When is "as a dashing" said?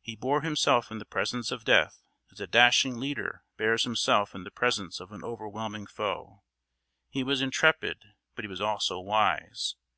2.30-2.98